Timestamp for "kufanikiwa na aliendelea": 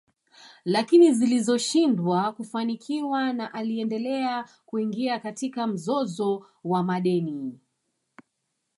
2.33-4.45